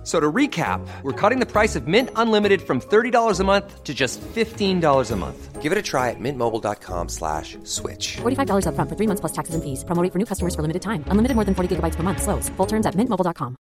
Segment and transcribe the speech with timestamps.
[0.00, 3.84] F- So to recap, we're cutting the price of Mint Unlimited from $30 a month
[3.84, 5.60] to just $15 a month.
[5.60, 8.16] Give it a try at mintmobile.com slash switch.
[8.22, 9.84] $45 upfront for three months plus taxes and fees.
[9.84, 11.04] Promo rate for new customers for limited time.
[11.08, 12.22] Unlimited more than 40 gigabytes per month.
[12.22, 12.48] Slows.
[12.56, 13.56] Full terms at mintmobile.com.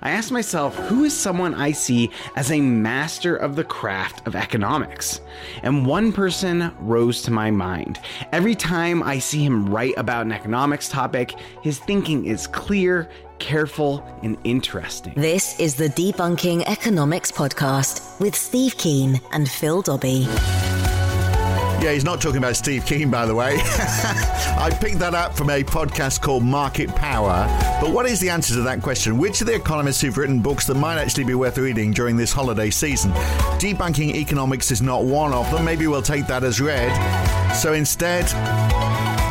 [0.00, 4.36] I asked myself, who is someone I see as a master of the craft of
[4.36, 5.20] economics?
[5.64, 7.98] And one person rose to my mind.
[8.30, 14.04] Every time I see him write about an economics topic, his thinking is clear, careful,
[14.22, 15.12] and interesting.
[15.14, 20.26] This is the Debunking Economics Podcast with Steve Keen and Phil Dobbie.
[21.80, 23.56] Yeah, he's not talking about Steve Keen, by the way.
[23.62, 27.46] I picked that up from a podcast called Market Power.
[27.80, 29.16] But what is the answer to that question?
[29.16, 32.32] Which of the economists who've written books that might actually be worth reading during this
[32.32, 33.12] holiday season?
[33.60, 35.64] Debunking economics is not one of them.
[35.64, 36.92] Maybe we'll take that as read.
[37.54, 38.24] So instead,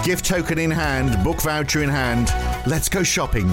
[0.06, 2.32] gift token in hand, book voucher in hand,
[2.66, 3.50] let's go shopping.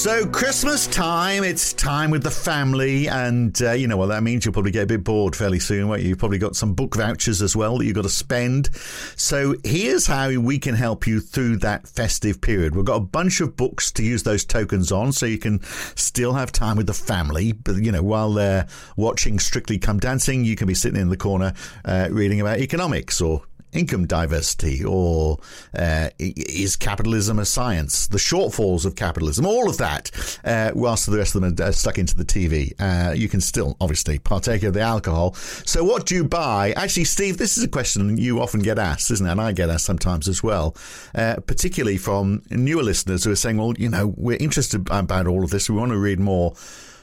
[0.00, 4.46] So, Christmas time, it's time with the family, and uh, you know what that means.
[4.46, 6.08] You'll probably get a bit bored fairly soon, won't you?
[6.08, 8.70] You've probably got some book vouchers as well that you've got to spend.
[9.16, 12.74] So, here's how we can help you through that festive period.
[12.74, 15.62] We've got a bunch of books to use those tokens on, so you can
[15.96, 20.46] still have time with the family, but you know, while they're watching Strictly Come Dancing,
[20.46, 21.52] you can be sitting in the corner
[21.84, 25.38] uh, reading about economics or income diversity or
[25.76, 28.08] uh, is capitalism a science?
[28.08, 30.10] The shortfalls of capitalism, all of that,
[30.44, 32.72] uh, whilst the rest of them are stuck into the TV.
[32.78, 35.34] Uh, you can still obviously partake of the alcohol.
[35.34, 36.72] So, what do you buy?
[36.72, 39.30] Actually, Steve, this is a question you often get asked, isn't it?
[39.30, 40.76] And I get asked sometimes as well,
[41.14, 45.44] uh, particularly from newer listeners who are saying, well, you know, we're interested about all
[45.44, 45.68] of this.
[45.68, 46.54] We want to read more.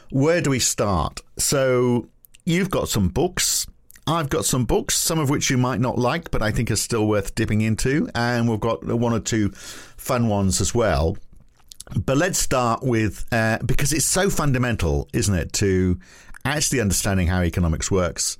[0.09, 1.21] Where do we start?
[1.37, 2.09] So,
[2.45, 3.67] you've got some books.
[4.07, 6.77] I've got some books, some of which you might not like, but I think are
[6.77, 8.09] still worth dipping into.
[8.15, 11.17] And we've got one or two fun ones as well.
[12.05, 15.99] But let's start with, uh, because it's so fundamental, isn't it, to
[16.45, 18.37] actually understanding how economics works,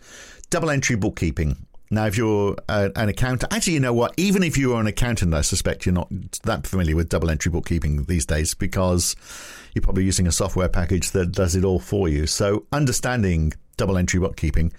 [0.50, 1.58] double entry bookkeeping.
[1.90, 4.14] Now, if you're uh, an accountant, actually, you know what?
[4.18, 6.10] Even if you are an accountant, I suspect you're not
[6.44, 9.16] that familiar with double entry bookkeeping these days because
[9.74, 12.28] you're probably using a software package that does it all for you.
[12.28, 14.74] So, understanding double entry bookkeeping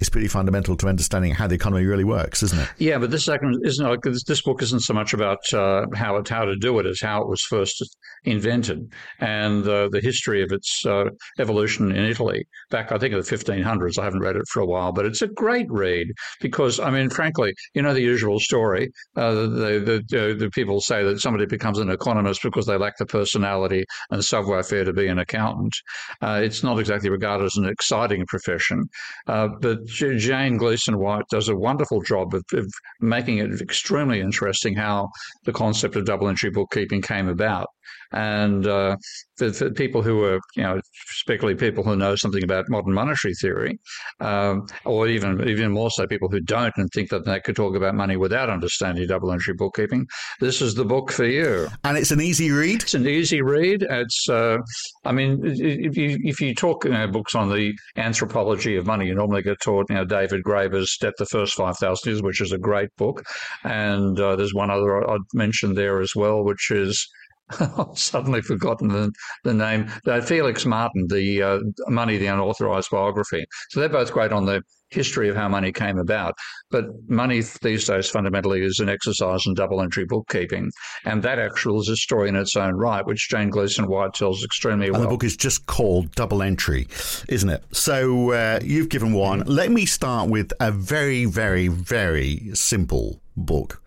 [0.00, 2.68] is pretty fundamental to understanding how the economy really works, isn't it?
[2.78, 6.28] Yeah, but this second isn't like this, book isn't so much about uh, how it
[6.28, 7.84] how to do it as how it was first
[8.24, 8.90] invented
[9.20, 11.04] and uh, the history of its uh,
[11.38, 13.98] evolution in Italy back I think in the 1500s.
[13.98, 16.08] I haven't read it for a while, but it's a great read
[16.40, 18.90] because I mean, frankly, you know the usual story.
[19.16, 23.06] Uh, the the, the people say that somebody becomes an economist because they lack the
[23.06, 25.74] personality and savoir-faire to be an accountant.
[26.22, 28.84] Uh, it's not exactly regarded as an exciting profession,
[29.26, 35.08] uh, but Jane Gleeson-White does a wonderful job of, of making it extremely interesting how
[35.44, 37.68] the concept of double entry bookkeeping came about.
[38.12, 38.96] And uh,
[39.36, 40.80] for, for, people who are, you know,
[41.24, 43.78] particularly people who know something about modern monetary theory,
[44.20, 47.76] um, or even even more so people who don't and think that they could talk
[47.76, 50.06] about money without understanding double entry bookkeeping,
[50.40, 51.68] this is the book for you.
[51.84, 52.82] And it's an easy read.
[52.82, 53.86] It's an easy read.
[53.88, 54.58] It's, uh,
[55.04, 59.06] I mean, if you if you talk you know, books on the anthropology of money,
[59.06, 62.40] you normally get taught, you know, David Graeber's Debt the First Five Thousand Years, which
[62.40, 63.22] is a great book,
[63.64, 67.08] and uh, there's one other I'd mention there as well, which is
[67.60, 69.12] I've suddenly forgotten the,
[69.44, 69.90] the name.
[70.06, 73.44] Uh, Felix Martin, the uh, Money, the Unauthorized Biography.
[73.70, 76.34] So they're both great on the history of how money came about.
[76.70, 80.70] But money these days fundamentally is an exercise in double entry bookkeeping.
[81.04, 84.86] And that actually is a story in its own right, which Jane Gleeson-White tells extremely
[84.86, 85.02] and well.
[85.02, 86.88] the book is just called Double Entry,
[87.28, 87.64] isn't it?
[87.72, 89.40] So uh, you've given one.
[89.40, 93.80] Let me start with a very, very, very simple book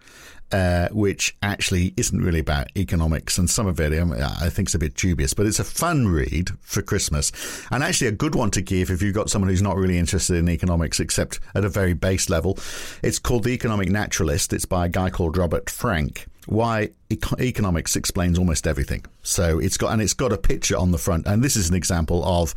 [0.53, 4.75] uh, which actually isn't really about economics, and some of it um, I think is
[4.75, 7.31] a bit dubious, but it's a fun read for Christmas,
[7.71, 10.37] and actually a good one to give if you've got someone who's not really interested
[10.37, 12.57] in economics except at a very base level.
[13.01, 14.53] It's called The Economic Naturalist.
[14.53, 19.05] It's by a guy called Robert Frank why eco- economics explains almost everything.
[19.21, 21.75] So it's got and it's got a picture on the front, and this is an
[21.75, 22.53] example of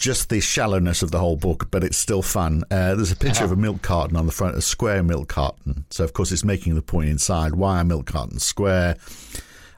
[0.00, 2.64] just the shallowness of the whole book, but it's still fun.
[2.70, 5.84] Uh, there's a picture of a milk carton on the front, a square milk carton.
[5.90, 8.96] So of course it's making the point inside: why are milk cartons square?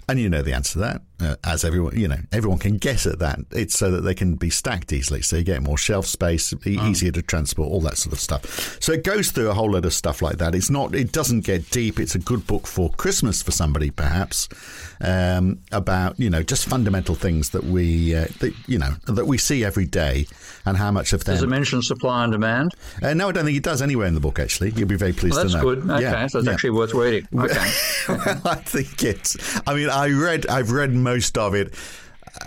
[0.08, 1.02] And you know the answer to that.
[1.22, 3.38] Uh, as everyone you know everyone can guess at that.
[3.52, 6.78] It's so that they can be stacked easily, so you get more shelf space, e-
[6.82, 8.80] easier to transport, all that sort of stuff.
[8.82, 10.54] So it goes through a whole lot of stuff like that.
[10.54, 11.98] It's not, it doesn't get deep.
[12.00, 14.48] It's a good book for Christmas for somebody, perhaps,
[15.00, 19.38] um, about you know just fundamental things that we uh, that, you know that we
[19.38, 20.26] see every day
[20.64, 21.34] and how much of them.
[21.34, 22.72] Does it mention supply and demand?
[23.02, 24.38] Uh, no, I don't think it does anywhere in the book.
[24.38, 25.74] Actually, you'll be very pleased Well, that's to know.
[25.74, 25.90] good.
[25.90, 26.52] Okay, Yeah, so it's yeah.
[26.54, 27.26] actually worth reading.
[27.42, 27.70] Okay.
[28.44, 29.36] I think it's.
[29.66, 30.46] I mean, I read.
[30.46, 31.74] I've read most of it.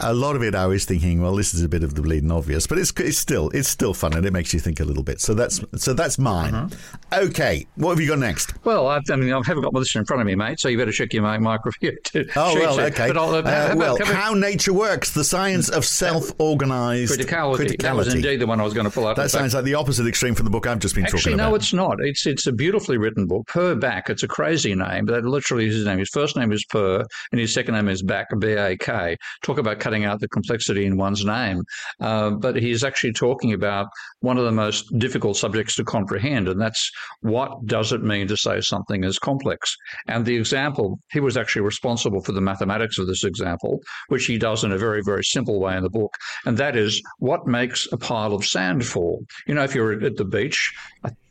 [0.01, 2.31] A lot of it, I was thinking, well, this is a bit of the bleeding
[2.31, 5.03] obvious, but it's it's still it's still fun and it makes you think a little
[5.03, 5.21] bit.
[5.21, 6.53] So that's so that's mine.
[6.55, 7.25] Uh-huh.
[7.25, 8.53] Okay, what have you got next?
[8.65, 10.77] Well, I've, I mean, I haven't got this in front of me, mate, so you
[10.77, 11.91] better check your mic microphone.
[12.35, 13.07] Oh well, okay.
[13.07, 17.79] But I'll, uh, Uh, well, how nature works: the science of self-organized criticality.
[17.81, 19.15] That was indeed the one I was going to pull out.
[19.15, 21.49] That sounds like the opposite extreme from the book I've just been Actually, talking about.
[21.49, 21.97] no, it's not.
[22.01, 23.47] It's it's a beautifully written book.
[23.47, 24.09] Per Bak.
[24.09, 25.99] It's a crazy name, but that literally is his name.
[25.99, 29.15] His first name is Per, and his second name is Bak, B A K.
[29.43, 31.63] Talk about cutting out the complexity in one's name.
[32.00, 33.88] Uh, but he's actually talking about
[34.19, 36.89] one of the most difficult subjects to comprehend, and that's
[37.22, 39.75] what does it mean to say something is complex.
[40.07, 44.38] And the example, he was actually responsible for the mathematics of this example, which he
[44.38, 46.16] does in a very, very simple way in the book.
[46.45, 49.24] And that is what makes a pile of sand fall.
[49.48, 50.74] You know, if you're at the beach,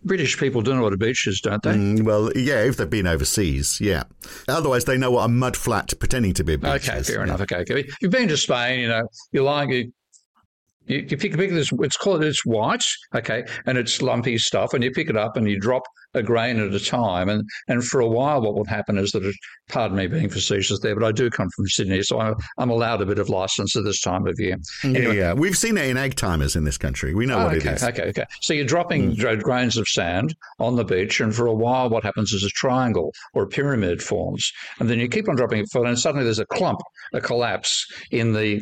[0.05, 1.73] British people do know what a beach is, don't they?
[1.73, 4.05] Mm, well, yeah, if they've been overseas, yeah.
[4.49, 7.07] Otherwise, they know what a mud flat pretending to be a beach Okay, is.
[7.09, 7.23] fair Yeah.
[7.25, 7.41] enough.
[7.43, 7.89] Okay, okay.
[8.01, 9.09] You've been to Spain, you know.
[9.33, 9.93] You like you,
[10.87, 11.71] you, you pick, pick this.
[11.81, 12.85] It's called it's white,
[13.15, 15.83] okay, and it's lumpy stuff, and you pick it up and you drop
[16.15, 19.25] a grain at a time, and and for a while, what will happen is that,
[19.25, 19.35] it,
[19.69, 23.01] pardon me being facetious there, but I do come from Sydney, so I'm, I'm allowed
[23.01, 24.57] a bit of license at this time of year.
[24.85, 25.33] Yeah, yeah.
[25.33, 27.15] We've seen it in egg timers in this country.
[27.15, 27.83] We know Oh, what okay, it is.
[27.83, 28.25] Okay, okay.
[28.43, 29.17] So you're dropping mm.
[29.17, 32.51] dra- grains of sand on the beach, and for a while, what happens is a
[32.51, 36.39] triangle or a pyramid forms, and then you keep on dropping it and suddenly there's
[36.39, 36.81] a clump,
[37.13, 38.61] a collapse in the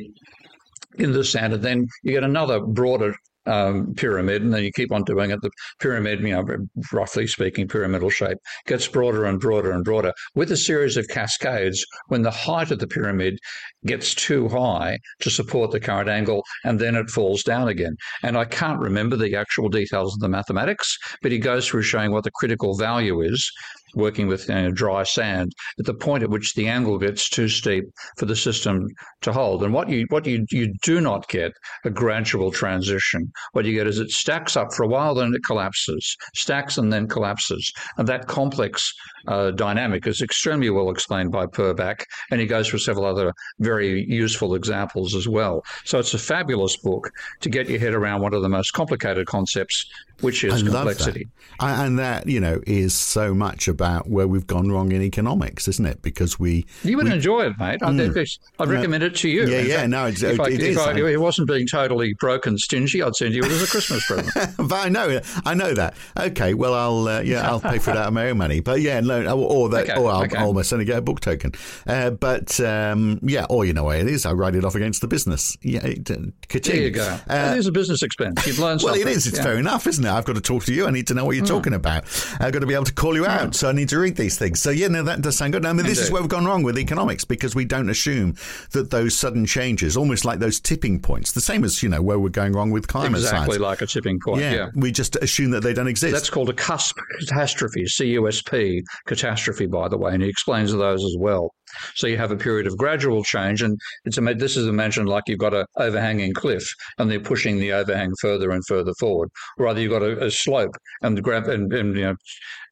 [0.98, 3.14] in the and then you get another broader
[3.46, 5.40] um, pyramid, and then you keep on doing it.
[5.42, 5.50] The
[5.80, 6.44] pyramid, you know,
[6.92, 11.84] roughly speaking, pyramidal shape gets broader and broader and broader with a series of cascades.
[12.08, 13.38] When the height of the pyramid
[13.84, 17.96] gets too high to support the current angle, and then it falls down again.
[18.22, 22.12] And I can't remember the actual details of the mathematics, but he goes through showing
[22.12, 23.50] what the critical value is
[23.94, 27.48] working with you know, dry sand at the point at which the angle gets too
[27.48, 27.84] steep
[28.16, 28.86] for the system
[29.22, 29.62] to hold.
[29.62, 31.52] And what you what you you do not get
[31.84, 33.30] a gradual transition.
[33.52, 36.92] What you get is it stacks up for a while, then it collapses, stacks and
[36.92, 38.92] then collapses, and that complex
[39.28, 43.32] uh, dynamic is extremely well explained by Per Bak, and he goes through several other
[43.60, 45.64] very useful examples as well.
[45.84, 47.10] So it's a fabulous book
[47.40, 49.86] to get your head around one of the most complicated concepts,
[50.22, 51.24] which is I complexity.
[51.60, 51.64] that.
[51.64, 55.68] I- And that, you know, is so much about where we've gone wrong in economics,
[55.68, 56.00] isn't it?
[56.02, 56.64] Because we.
[56.82, 57.82] You would we- enjoy it, mate.
[57.82, 59.46] I'd, I'd recommend it to you.
[59.46, 60.78] Yeah, In yeah, fact, no, it's- if I, it if.
[60.78, 64.06] I, if it wasn't being totally broken stingy, I'd send you it as a Christmas
[64.06, 64.56] present.
[64.56, 65.94] but I know, I know that.
[66.18, 68.60] Okay, well, I'll uh, yeah, I'll pay for it out of my own money.
[68.60, 70.38] But yeah, no, or, that, Okay, or I'll okay.
[70.38, 71.52] almost only get a book token.
[71.86, 75.00] Uh, but um, yeah, or you know what it is, I write it off against
[75.00, 75.56] the business.
[75.62, 76.16] Yeah, it, uh.
[76.48, 77.18] There you go.
[77.28, 78.46] Uh, it is a business expense.
[78.46, 79.08] You've learned well, something.
[79.12, 79.26] it is.
[79.26, 79.42] It's Yeah.
[79.44, 80.11] fair enough, isn't it?
[80.16, 80.86] I've got to talk to you.
[80.86, 81.52] I need to know what you're Hmm.
[81.52, 82.04] talking about.
[82.40, 83.54] I've got to be able to call you out.
[83.54, 84.60] So I need to read these things.
[84.60, 85.64] So yeah, no, that does sound good.
[85.66, 88.36] I mean, this is where we've gone wrong with economics because we don't assume
[88.72, 92.18] that those sudden changes, almost like those tipping points, the same as you know where
[92.18, 93.60] we're going wrong with climate Exactly science.
[93.60, 94.40] like a tipping point.
[94.40, 94.68] yeah, yeah.
[94.74, 96.12] we just assume that they don't exist.
[96.12, 101.16] That's called a cusp catastrophe, C-U-S-P, catastrophe, by the way, and he explains those as
[101.18, 101.52] well.
[101.94, 105.38] So you have a period of gradual change, and it's this is imagined like you've
[105.38, 106.66] got an overhanging cliff,
[106.98, 109.30] and they're pushing the overhang further and further forward.
[109.58, 112.16] Or either you've got a, a slope, and the gra- and, and you know,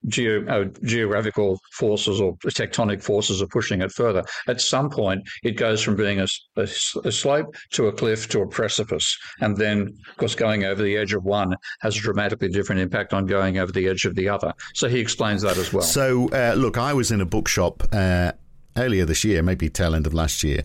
[0.08, 4.24] geo, uh, geographical forces or tectonic forces are pushing it further.
[4.48, 9.16] At some point, it goes from being a slope to a cliff to a precipice,
[9.40, 13.12] and then, of course, going over the edge of one has a dramatically different impact
[13.12, 14.52] on going over the edge of the other.
[14.74, 15.82] So he explains that as well.
[15.82, 18.32] So, uh, look, I was in a bookshop uh,
[18.76, 20.64] earlier this year, maybe tail end of last year,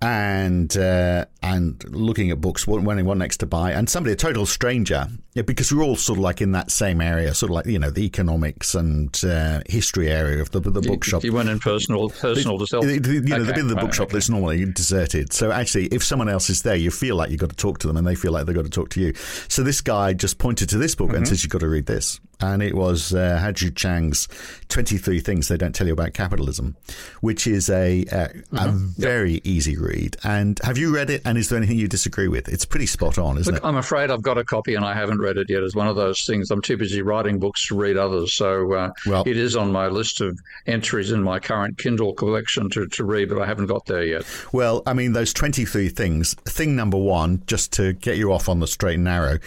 [0.00, 4.46] and uh, and looking at books, wanting one next to buy, and somebody, a total
[4.46, 7.66] stranger, yeah, because we're all sort of like in that same area, sort of like
[7.66, 11.24] you know the economics and uh, history area of the, the bookshop.
[11.24, 14.06] You went in personal, personal to the- you know, the Okay, bit of the bookshop
[14.08, 14.12] okay.
[14.14, 15.32] that's normally deserted.
[15.32, 17.88] So actually, if someone else is there, you feel like you've got to talk to
[17.88, 19.14] them, and they feel like they've got to talk to you.
[19.48, 21.16] So this guy just pointed to this book Mm-hmm.
[21.16, 24.28] and says, "You've got to read this." And it was uh, Ha-Joon Chang's
[24.68, 26.76] 23 Things They Don't Tell You About Capitalism,
[27.20, 30.16] which is a, uh, a very easy read.
[30.22, 31.22] And have you read it?
[31.24, 32.48] And is there anything you disagree with?
[32.48, 33.66] It's pretty spot on, isn't Look, it?
[33.66, 35.62] I'm afraid I've got a copy and I haven't read it yet.
[35.62, 36.50] It's one of those things.
[36.50, 38.32] I'm too busy writing books to read others.
[38.32, 42.70] So uh, Well- it is on my list of entries in my current Kindle collection
[42.70, 44.24] to, to read, but I haven't got there yet.
[44.52, 46.34] Well, I mean, those 23 things.
[46.44, 49.38] Thing number one, just to get you off on the straight and narrow,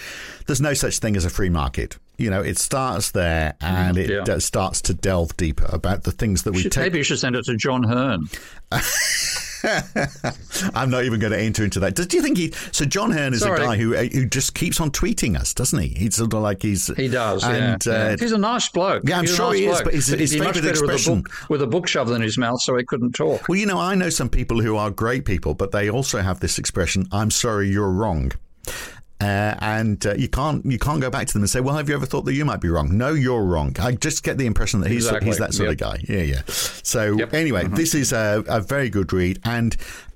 [0.48, 1.98] there's no such thing as a free market.
[2.21, 4.33] You know, it starts there and it Yeah.
[4.35, 6.83] uh, starts to delve deeper about the things that we Should- take.
[6.83, 8.29] maybe you should send it to John Hearn.
[10.73, 11.95] I'm not even going to enter into that.
[11.95, 12.51] Do you think he?
[12.71, 13.61] So John Hearn is Sorry.
[13.61, 15.89] a guy who uh, who just keeps on tweeting us, doesn't he?
[15.89, 17.91] He's sort of like he's He does, and, yeah.
[17.93, 18.15] uh, yeah.
[18.19, 19.03] He's a nice bloke.
[19.05, 19.83] Yeah, I'm He's sure nice he is, bloke.
[19.85, 22.21] but his- his he'd much favourite better with a, book, with a book shoved in
[22.21, 23.47] his mouth so he couldn't talk.
[23.47, 26.39] Well, you know, I know some people who are great people, but they also have
[26.39, 28.31] this expression: "I'm sorry, you're wrong."
[29.21, 31.87] Uh, and uh, you can't you can't go back to them and say, "Well, have
[31.87, 33.75] you ever thought that you might be wrong?" No, you're wrong.
[33.79, 35.27] I just get the impression that he's Exactly.
[35.27, 35.73] he's that sort Yep.
[35.73, 36.05] of guy.
[36.09, 36.41] Yeah, yeah.
[36.47, 37.33] So Yep.
[37.35, 39.75] anyway, this is a, a very good read, and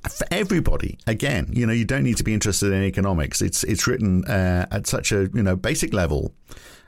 [0.10, 3.42] for everybody, again, you know, you don't need to be interested in economics.
[3.42, 6.34] It's it's written uh, at such a you know basic level.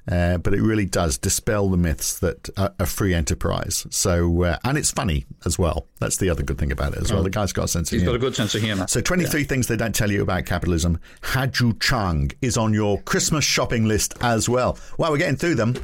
[0.09, 3.85] Uh, but it really does dispel the myths that a, a free enterprise.
[3.89, 5.87] So, uh, and it's funny as well.
[5.99, 7.23] That's the other good thing about it as well.
[7.23, 8.03] The guy's got a sense of humor.
[8.03, 8.87] He's got a good sense of humour.
[8.87, 10.99] So, 23 things they don't tell you about capitalism.
[11.23, 14.77] Ha-Joon Chang is on your Christmas shopping list as well.
[14.97, 15.75] Well, we're getting through them.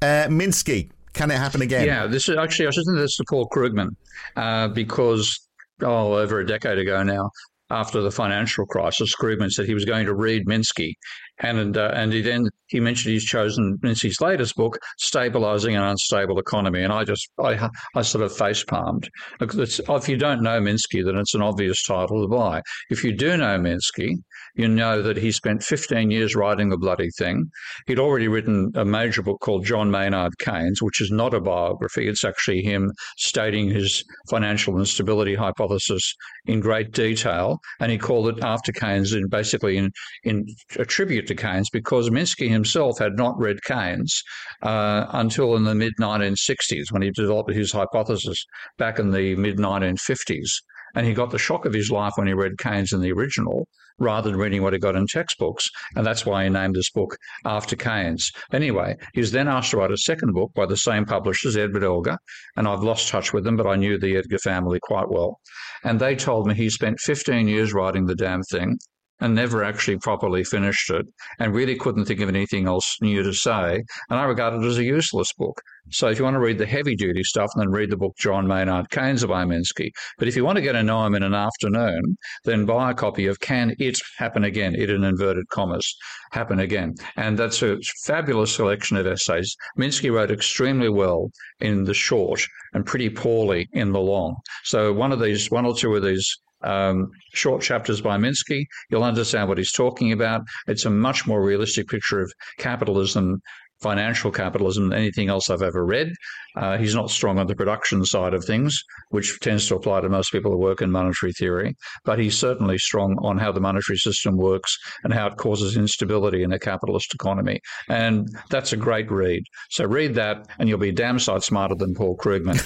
[0.00, 1.86] Uh, Minsky, can it happen again?
[1.86, 3.96] Yeah, this is actually I should send this to Paul Krugman
[4.36, 5.40] uh, because
[5.82, 7.30] oh, over a decade ago now,
[7.70, 10.94] after the financial crisis, Krugman said he was going to read Minsky,
[11.42, 16.38] and uh, and he then he mentioned he's chosen Minsky's latest book, "Stabilizing an Unstable
[16.38, 19.08] Economy," and I just I I sort of face palmed.
[19.40, 22.62] If you don't know Minsky, then it's an obvious title to buy.
[22.90, 24.16] If you do know Minsky,
[24.54, 27.50] you know that he spent 15 years writing the bloody thing.
[27.86, 32.08] He'd already written a major book called John Maynard Keynes, which is not a biography.
[32.08, 36.14] It's actually him stating his financial instability hypothesis
[36.46, 37.60] in great detail.
[37.80, 39.90] And he called it After Keynes in basically in,
[40.24, 40.46] in
[40.78, 44.22] a tribute to Keynes because Minsky himself had not read Keynes
[44.62, 48.44] uh, until in the mid 1960s when he developed his hypothesis
[48.78, 50.48] back in the mid 1950s.
[50.94, 53.66] And he got the shock of his life when he read Keynes in the original
[53.98, 55.68] rather than reading what he got in textbooks.
[55.96, 58.30] And that's why he named this book after Keynes.
[58.52, 61.84] Anyway, he was then asked to write a second book by the same publishers, Edward
[61.84, 62.18] Elgar.
[62.56, 65.38] And I've lost touch with them, but I knew the Elgar family quite well.
[65.84, 68.78] And they told me he spent 15 years writing the damn thing
[69.20, 71.06] and never actually properly finished it
[71.38, 73.82] and really couldn't think of anything else new to say.
[74.10, 75.60] And I regard it as a useless book.
[75.90, 78.46] So if you want to read the heavy duty stuff, then read the book John
[78.46, 79.90] Maynard Keynes by Minsky.
[80.18, 82.94] But if you want to get to know him in an afternoon, then buy a
[82.94, 84.74] copy of Can It Happen Again?
[84.74, 85.96] It in inverted commas,
[86.30, 86.94] happen again.
[87.16, 89.56] And that's a fabulous selection of essays.
[89.78, 94.36] Minsky wrote extremely well in the short and pretty poorly in the long.
[94.64, 99.04] So one of these, one or two of these um, short chapters by Minsky, you'll
[99.04, 100.42] understand what he's talking about.
[100.66, 103.42] It's a much more realistic picture of capitalism,
[103.82, 106.12] financial capitalism, than anything else I've ever read.
[106.54, 110.08] Uh, he's not strong on the production side of things, which tends to apply to
[110.08, 111.74] most people who work in monetary theory,
[112.04, 116.42] but he's certainly strong on how the monetary system works and how it causes instability
[116.42, 117.58] in a capitalist economy.
[117.88, 119.44] And that's a great read.
[119.70, 122.60] So read that, and you'll be damn sight smarter than Paul Krugman,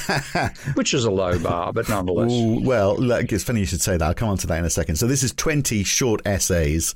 [0.77, 2.33] which is a low bar, but nonetheless.
[2.33, 4.05] Ooh, well, look, it's funny you should say that.
[4.05, 4.97] I'll come on to that in a second.
[4.97, 6.95] So this is 20 short essays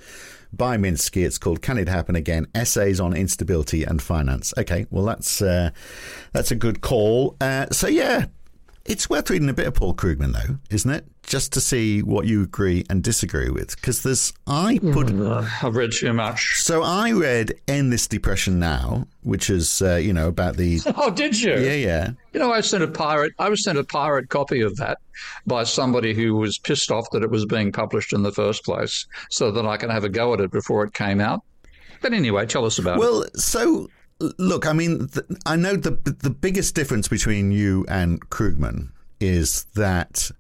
[0.53, 1.25] by Minsky.
[1.25, 4.55] It's called "Can It Happen Again?" Essays on Instability and Finance.
[4.59, 5.71] Okay, well that's uh,
[6.33, 7.37] that's a good call.
[7.41, 8.27] Uh, so yeah,
[8.91, 11.07] it's worth reading a bit of Paul Krugman though, isn't it?
[11.23, 15.11] Just to see what you agree and disagree with, because there's I put.
[15.13, 16.55] I've read too much.
[16.57, 21.11] So I read "End This Depression Now," which is uh, you know about the Oh,
[21.11, 21.53] did you?
[21.53, 23.33] yeah yeah You know, I sent a pirate.
[23.39, 24.99] I was sent a pirate copy of that
[25.47, 29.07] by somebody who was pissed off that it was being published in the first place,
[29.31, 31.43] so that I can have a go at it before it came out.
[32.03, 33.01] But anyway, tell us about it.
[33.01, 33.89] Well, so
[34.21, 39.65] look, I mean, th- I know the the biggest difference between you and Krugman is
[39.75, 40.31] that.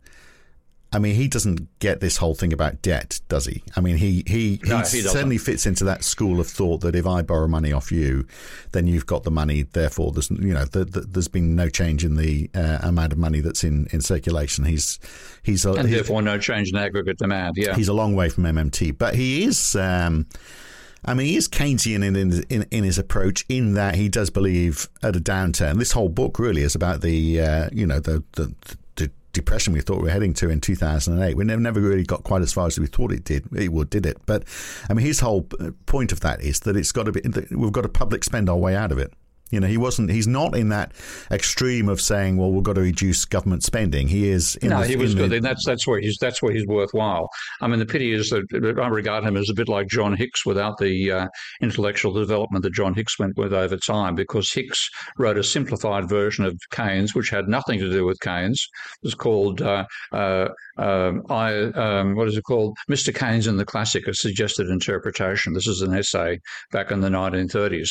[0.92, 3.62] I mean, he doesn't get this whole thing about debt, does he?
[3.76, 6.96] I mean, he he, No, he, he certainly fits into that school of thought that
[6.96, 8.26] if I borrow money off you,
[8.72, 9.62] then you've got the money.
[9.62, 13.18] Therefore, there's you know the, the, there's been no change in the uh, amount of
[13.18, 14.64] money that's in, in circulation.
[14.64, 14.99] He's
[15.44, 17.54] he's a, and he's, therefore, no change in aggregate demand.
[17.56, 17.76] Yeah.
[17.76, 19.76] he's a long way from MMT, but he is.
[19.76, 20.26] Um,
[21.04, 24.88] I mean, he is Keynesian in, in in his approach in that he does believe
[25.02, 25.78] at a downturn.
[25.78, 28.54] This whole book really is about the uh, you know the, the
[28.97, 31.37] the depression we thought we were heading to in 2008.
[31.37, 33.47] We never never really got quite as far as we thought it did.
[33.57, 34.19] It would, did it?
[34.26, 34.45] But
[34.88, 35.42] I mean, his whole
[35.87, 38.57] point of that is that it's got to be we've got to public spend our
[38.57, 39.12] way out of it.
[39.50, 40.11] You know, he wasn't.
[40.11, 40.92] He's not in that
[41.30, 44.57] extreme of saying, "Well, we've got to reduce government spending." He is.
[44.57, 45.30] In no, the, he was in good.
[45.30, 47.28] the- And that's that's where he's that's where he's worthwhile.
[47.61, 50.47] I mean, the pity is that I regard him as a bit like John Hicks
[50.47, 51.28] without the uh,
[51.61, 54.88] intellectual development that John Hicks went with over time, because Hicks
[55.19, 58.66] wrote a simplified version of Keynes, which had nothing to do with Keynes.
[59.02, 62.76] It was called uh, uh, um, I um, what is it called?
[62.90, 63.14] Mr.
[63.14, 65.52] Keynes in the Classic: A Suggested Interpretation.
[65.52, 66.38] This is an essay
[66.73, 67.90] back in the 1930s.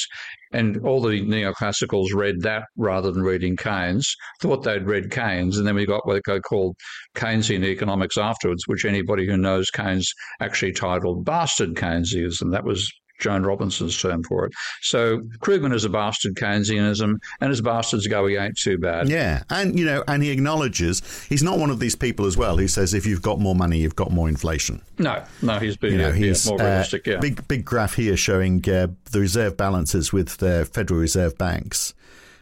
[0.52, 5.68] And all the neoclassicals read that rather than reading Keynes, thought they'd read Keynes, and
[5.68, 6.76] then we got what they called
[7.16, 12.52] Keynesian economics afterwards, which anybody who knows Keynes actually titled bastard Keynesianism.
[12.52, 14.54] That was Joan Robinson's term for it.
[14.82, 19.10] So Krugman is a bastard Keynesianism, and as bastards go, he ain't too bad.
[19.10, 22.58] Yeah, and you know, and he acknowledges he's not one of these people as well
[22.58, 24.82] who says if you've got more money, you've got more inflation.
[24.98, 27.06] No, no, he's been You know, he's more uh, realistic.
[27.06, 31.94] yeah, big big graph here showing uh, the reserve balances with the Federal Reserve banks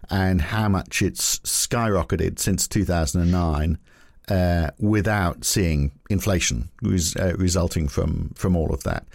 [0.09, 3.77] and how much it's skyrocketed since 2009
[4.29, 9.05] uh, without seeing inflation res- uh, resulting from from all of that.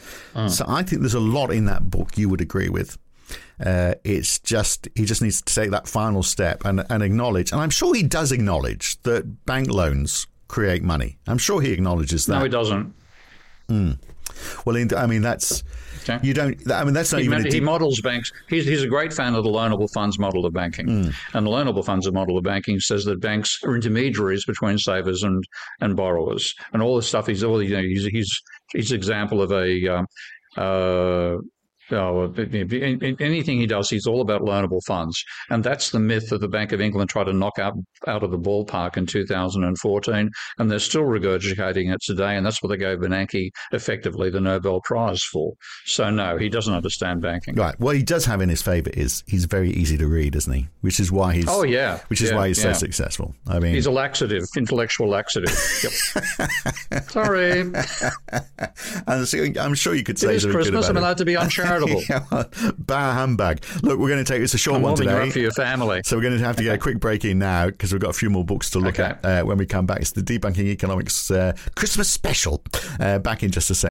[0.49, 2.99] So I think there's a lot in that book you would agree with.
[3.65, 7.61] Uh, it's just he just needs to take that final step and, and acknowledge, and
[7.61, 11.17] I'm sure he does acknowledge that bank loans create money.
[11.27, 12.39] I'm sure he acknowledges that.
[12.39, 12.95] no, he doesn't.
[14.65, 15.63] Well, I mean, that's
[16.03, 16.19] Okay.
[16.27, 16.71] you don't.
[16.71, 17.45] I mean, that's not He, even.
[17.47, 18.33] he models banks.
[18.49, 20.87] He's, he's a great fan of the loanable funds model of banking.
[20.87, 21.11] Hmm.
[21.37, 25.45] And the loanable funds model of banking says that banks are intermediaries between savers and,
[25.81, 26.55] and borrowers.
[26.73, 30.07] And all this stuff, he's all, you know, he's, he's, he's example of a, um,
[30.57, 31.37] uh,
[31.93, 36.49] Oh, anything he does, he's all about loanable funds, and that's the myth that the
[36.49, 37.75] Bank of England tried to knock out
[38.07, 42.69] out of the ballpark in 2014, and they're still regurgitating it today, and that's what
[42.71, 45.53] they gave Bernanke effectively the Nobel Prize for.
[45.85, 47.55] So no, he doesn't understand banking.
[47.57, 47.79] right.
[47.79, 50.69] What he does have in his favour is he's very easy to read, isn't he?
[50.81, 51.47] Which is why he's.
[51.49, 52.01] Oh, yeah.
[52.09, 52.73] Which is Yeah, why he's yeah.
[52.73, 53.35] so successful.
[53.47, 55.53] I mean, He's a laxative, intellectual laxative.
[55.83, 57.03] Yep.
[57.11, 57.61] Sorry,
[59.07, 60.89] I'm sure you could say is something good Christmas.
[60.89, 61.82] I'm allowed to be uncharitable.
[61.89, 62.07] it.
[62.09, 62.49] yeah, well,
[62.79, 63.65] bah humbug.
[63.83, 65.31] Look, we're going to take this a short I'm one today.
[65.31, 66.03] for your family.
[66.05, 68.11] So we're going to have to get a quick break in now because we've got
[68.11, 69.15] a few more books to look Okay.
[69.23, 70.01] at uh, when we come back.
[70.01, 72.63] It's the Debunking Economics uh, Christmas special.
[73.01, 73.91] Uh, back in just a sec.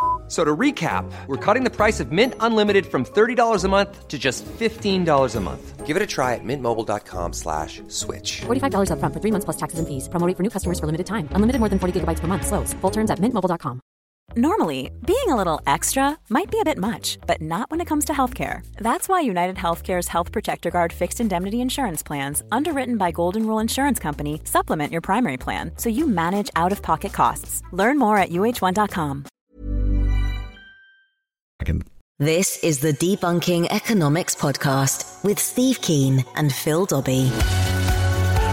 [0.31, 4.07] F- So to recap, we're cutting the price of Mint Unlimited from $30 a month
[4.07, 5.85] to just $15 a month.
[5.85, 8.41] Give it a try at mintmobile.com slash switch.
[8.47, 10.07] $45 upfront for three months plus taxes and fees.
[10.07, 11.27] Promo rate for new customers for limited time.
[11.35, 12.47] Unlimited more than 40 gigabytes per month.
[12.47, 12.73] Slows.
[12.81, 13.81] Full terms at mintmobile.com.
[14.37, 18.05] Normally, being a little extra might be a bit much, but not when it comes
[18.05, 18.61] to healthcare.
[18.77, 23.59] That's why United Healthcare's Health Protector Guard fixed indemnity insurance plans, underwritten by Golden Rule
[23.59, 27.61] Insurance Company, supplement your primary plan so you manage out of pocket costs.
[27.73, 29.25] Learn more at uh1.com.
[31.65, 31.83] Can
[32.19, 37.31] This is the Debunking Economics Podcast with Steve Keen and Phil Dobbie.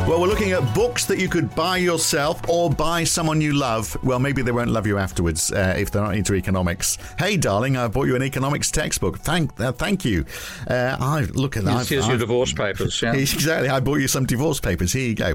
[0.08, 3.94] Well, we're looking at books that you could buy yourself or buy someone you love.
[4.02, 6.96] Well, maybe they won't love you afterwards uh, if they're not into economics.
[7.18, 9.18] Hey, darling, I bought you an economics textbook.
[9.18, 10.24] Thank, uh, thank you.
[10.66, 11.86] Uh, I look at that.
[11.86, 13.02] Here's, your divorce papers.
[13.02, 13.12] Yeah.
[13.18, 13.68] Exactly.
[13.68, 14.94] I bought you some divorce papers.
[14.94, 15.34] Here you go.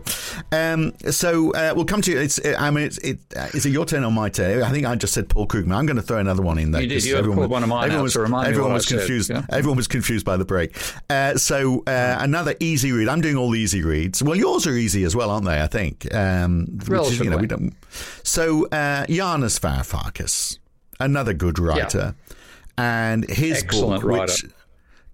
[0.51, 2.19] Um, so uh, we'll come to you.
[2.19, 2.43] it's.
[2.43, 4.63] I mean, it's, it, uh, is it your turn or my turn?
[4.63, 5.75] I think I just said Paul Krugman.
[5.75, 6.81] I'm going to throw another one in there.
[6.81, 7.05] You did.
[7.05, 9.29] You everyone one of mine everyone was, to remind me everyone was said, confused.
[9.29, 9.45] yeah.
[9.51, 10.75] Everyone was confused by the break.
[11.11, 13.07] Uh, so uh, another easy read.
[13.07, 14.23] I'm doing all the easy reads.
[14.23, 15.61] Well, yours are easy as well, aren't they?
[15.61, 16.13] I think.
[16.13, 17.73] Um, which you know, we don't.
[18.23, 20.59] So uh, Yanis Varoufakis,
[20.99, 22.15] another good writer,
[22.77, 24.21] and his Excellent book, writer.
[24.23, 24.45] which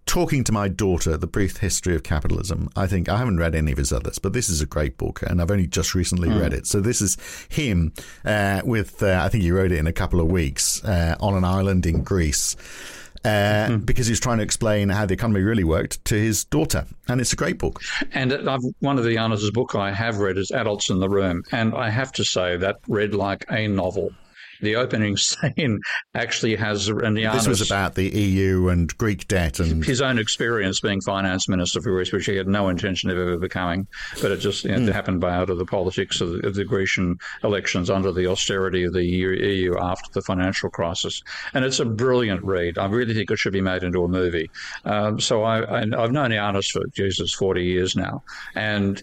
[0.06, 3.72] talking to my daughter, The Brief History of Capitalism, I think I haven't read any
[3.72, 6.52] of his others, but this is a great book, and I've only just recently read
[6.52, 6.66] it.
[6.66, 7.16] So this is
[7.48, 7.94] him
[8.26, 11.36] uh, with, uh, I think he wrote it in a couple of weeks uh, on
[11.36, 12.56] an island in Greece.
[13.26, 17.20] Uh, Because he's trying to explain how the economy really worked to his daughter, and
[17.20, 17.82] it's a great book.
[18.14, 21.44] And I've, one of the Yanis's book I have read is Adults in the Room,
[21.52, 24.12] and I have to say that read like a novel.
[24.62, 25.80] The opening scene
[26.16, 30.80] actually has and This was about the EU and Greek debt, and his own experience
[30.80, 33.88] being finance minister for Greece, which he had no intention of ever becoming,
[34.22, 36.66] but it just you know, happened by out of the politics of the, of the
[36.66, 41.22] Grecian elections under the austerity of the EU EU after the financial crisis.
[41.54, 42.78] And it's a brilliant read.
[42.78, 44.50] I really think it should be made into a movie.
[44.86, 48.24] Um, so I, I, I've known Yanis for Jesus forty years now,
[48.56, 49.02] and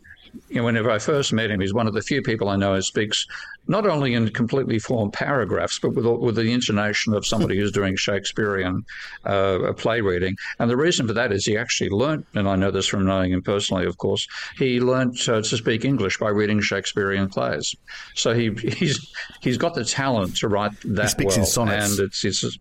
[0.48, 2.74] you know, whenever I first met him, he's one of the few people I know
[2.74, 3.26] who speaks
[3.68, 7.96] not only in completely formed paragraphs, but with, with the intonation of somebody who's doing
[7.96, 8.84] Shakespearean
[9.24, 10.36] uh, play reading.
[10.58, 13.32] And the reason for that is he actually learnt, and I know this from knowing
[13.32, 17.74] him personally, of course, he learnt uh, to speak English by reading Shakespearean plays.
[18.14, 21.98] So he he's he's got the talent to write that he speaks well, in sonnets.
[21.98, 22.58] and it's it's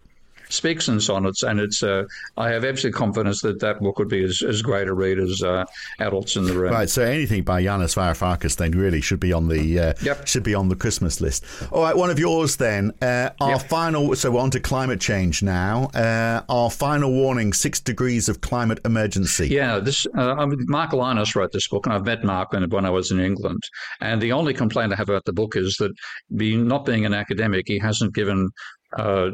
[0.50, 1.84] speaks in sonnets, and it's.
[1.84, 2.04] Uh,
[2.38, 5.42] I have absolute confidence that that book would be as, as great a read as
[5.42, 5.66] uh,
[6.00, 6.72] Adults in the Room.
[6.72, 10.28] Right, so anything by Yanis Varoufakis then really should be on the uh, Yep.
[10.28, 11.46] should be on the Christmas list.
[11.72, 12.92] All right, one of yours then.
[13.02, 13.70] Uh, our Yep.
[13.70, 14.16] final.
[14.16, 15.86] So we're on to climate change now.
[15.94, 19.48] Uh, our final warning: six degrees of climate emergency.
[19.48, 22.90] Yeah, this uh, Mark Lynas wrote this book, and I've met Mark when, when I
[22.90, 23.62] was in England.
[24.02, 25.92] And the only complaint I have about the book is that,
[26.36, 28.50] being not being an academic, he hasn't given
[28.98, 29.30] uh,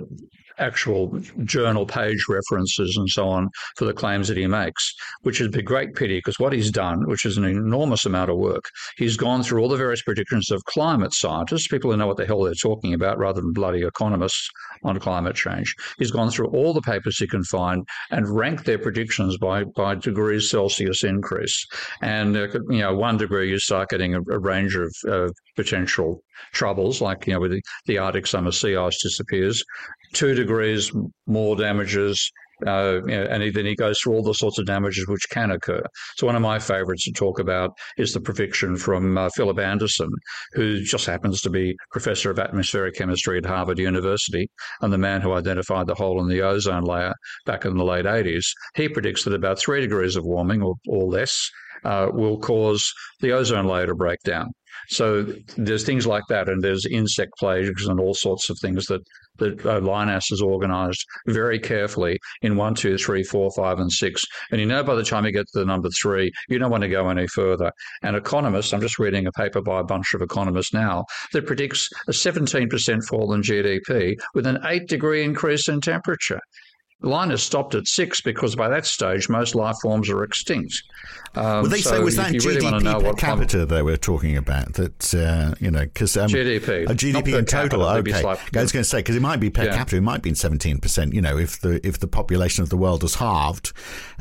[0.57, 5.53] actual journal page references and so on for the claims that he makes, which is
[5.55, 8.65] a great pity because what he's done, which is an enormous amount of work,
[8.97, 12.25] he's gone through all the various predictions of climate scientists, people who know what the
[12.25, 14.49] hell they're talking about rather than bloody economists
[14.83, 15.75] on climate change.
[15.97, 19.95] He's gone through all the papers he can find and ranked their predictions by, by
[19.95, 21.65] degrees Celsius increase.
[22.01, 26.21] And, uh, you know, one degree, you start getting a, a range of uh, potential
[26.53, 29.63] troubles, like, you know, with the, the Arctic summer sea ice disappears.
[30.13, 30.91] Two degrees
[31.25, 32.31] more damages,
[32.65, 35.81] uh, and he, then he goes through all the sorts of damages which can occur.
[36.17, 40.09] So one of my favourites to talk about is the prediction from uh, Philip Anderson,
[40.53, 44.49] who just happens to be professor of atmospheric chemistry at Harvard University
[44.81, 47.13] and the man who identified the hole in the ozone layer
[47.45, 48.45] back in the late 80s.
[48.75, 51.49] He predicts that about three degrees of warming or, or less
[51.83, 54.51] uh, will cause the ozone layer to break down.
[54.89, 55.25] So
[55.57, 59.01] there's things like that, and there's insect plagues and all sorts of things that
[59.41, 64.25] that uh, Lynas has organised very carefully in one, two, three, four, five, and six.
[64.51, 66.83] And you know, by the time you get to the number three, you don't want
[66.83, 67.71] to go any further.
[68.03, 71.89] And economists, I'm just reading a paper by a bunch of economists now that predicts
[72.07, 76.39] a 17% fall in GDP with an eight degree increase in temperature.
[77.03, 80.83] Lynas stopped at six because by that stage most life forms are extinct.
[81.33, 83.97] Um, Well, they so say was that really GDP per what climate- capita that we're
[83.97, 84.73] talking about?
[84.73, 87.85] That uh, you know, because um, GDP, a GDP in total.
[87.85, 88.23] capita, Okay,
[88.59, 89.77] I was going to say because it might be per Yeah.
[89.77, 91.13] capita, it might be seventeen percent.
[91.13, 93.71] You know, if the if the population of the world has halved,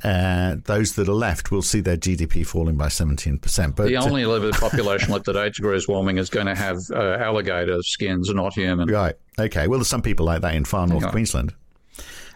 [0.04, 3.76] uh, those that are left will see their GDP falling by seventeen percent.
[3.76, 6.78] But the uh, only of population left at eight degrees warming is going to have
[6.94, 8.88] uh, alligator skins, not human.
[8.88, 9.66] right, okay.
[9.68, 11.52] Well, there's some people like that in far north Queensland.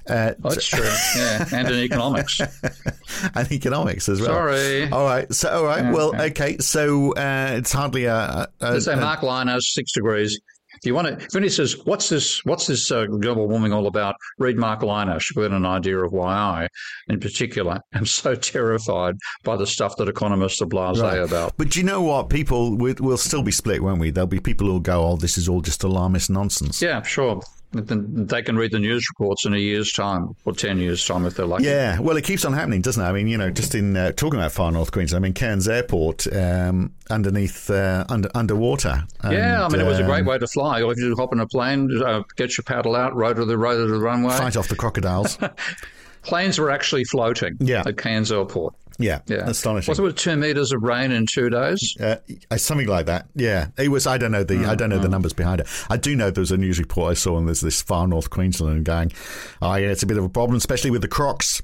[0.09, 0.85] Uh, That's true.
[1.17, 2.41] Yeah, and in economics.
[3.35, 4.31] and economics as well.
[4.31, 4.91] Sorry.
[4.91, 5.33] All right.
[5.33, 5.93] So, all right.
[5.93, 6.59] Well, okay.
[6.59, 8.49] So uh, it's hardly a.
[8.61, 10.39] a, They say Mark Lynas, six degrees.
[10.83, 12.45] If you want to, if anybody says, "What's this?
[12.45, 15.25] What's this uh, global warming all about?" Read Mark Lynas.
[15.35, 16.69] You'll get an idea of why I,
[17.09, 19.15] in particular, am so terrified
[19.45, 21.19] by the stuff that economists are blasé Right.
[21.21, 21.57] about.
[21.57, 22.29] But do you know what?
[22.29, 24.11] People will will still be split, won't we?
[24.11, 27.41] There'll be people who'll go, "Oh, this is all just alarmist nonsense." Yeah, sure.
[27.75, 31.35] They can read the news reports in a year's time or ten years' time if
[31.35, 31.65] they're lucky.
[31.65, 33.07] Yeah, well, it keeps on happening, doesn't it?
[33.07, 35.67] I mean, you know, just in uh, talking about far north Queensland, I mean, Cairns
[35.69, 39.05] Airport um, underneath uh, under underwater.
[39.25, 40.83] Yeah, I And, mean, it was a great um, way to fly.
[40.83, 43.59] All if you hop in a plane, uh, get your paddle out, row to the
[43.59, 44.37] row to the runway.
[44.37, 45.37] Fight off the crocodiles.
[46.23, 47.83] Planes were actually floating Yeah.
[47.87, 48.75] at Cairns Airport.
[48.99, 49.91] Yeah, Yeah, astonishing.
[49.91, 51.97] Was it with two meters of rain in two days?
[51.99, 52.17] Uh,
[52.57, 53.27] something like that.
[53.35, 54.07] Yeah, it was.
[54.07, 54.67] I don't know the.
[54.67, 55.69] I don't know the numbers behind it.
[55.91, 58.31] I do know there was a news report I saw, and there's this far north
[58.31, 59.13] Queensland going,
[59.61, 61.63] "Oh yeah, it's a bit of a problem, especially with the crocs."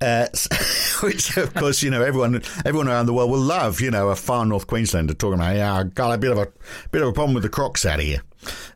[0.00, 0.26] Uh,
[1.02, 4.16] which of course you know everyone everyone around the world will love you know a
[4.16, 6.48] far north Queenslander talking about yeah I got a bit of a
[6.90, 8.20] bit of a problem with the crocs out here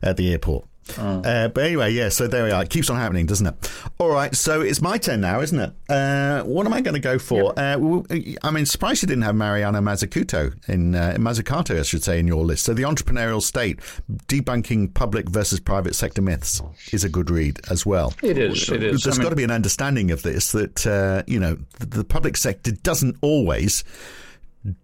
[0.01, 0.65] at the airport.
[0.97, 2.63] Uh, but anyway, yeah, so there we are.
[2.63, 3.71] It keeps on happening, doesn't it?
[3.97, 5.73] All right, so it's my turn now, isn't it?
[5.89, 7.57] Uh, what am I going to go for?
[7.59, 8.05] Uh, well,
[8.43, 12.27] I mean, surprised you didn't have Mariana Mazzucato in uh, Mazzucato, I should say, in
[12.27, 12.63] your list.
[12.65, 13.79] So the entrepreneurial state,
[14.27, 18.13] debunking public versus private sector myths, is a good read as well.
[18.23, 19.03] It is, it is.
[19.03, 21.85] There's I got mean- to be an understanding of this that uh, you know the,
[21.85, 23.83] the public sector doesn't always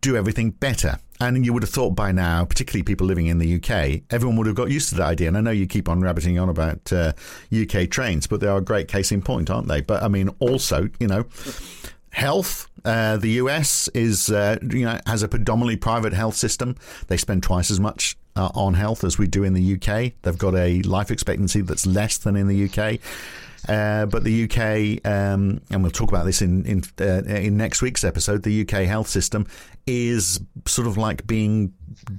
[0.02, 1.00] do everything better.
[1.19, 4.48] And you would have thought by now, particularly people living in the UK, everyone would
[4.48, 5.28] have got used to that idea.
[5.28, 7.13] And I know you keep on rabbiting on about uh,
[7.54, 9.82] UK trains, but they are a great case in point, aren't they?
[9.82, 11.26] But I mean, also, you know,
[12.10, 12.69] health.
[12.86, 16.76] Uh, the US is, uh, you know, has a predominantly private health system.
[17.08, 20.13] They spend twice as much uh, on health as we do in the UK.
[20.22, 23.00] They've got a life expectancy that's less than in the UK.
[23.67, 27.82] Uh, but the UK, um, and we'll talk about this in in, uh, in next
[27.82, 29.47] week's episode, the UK health system
[29.86, 31.73] is sort of like being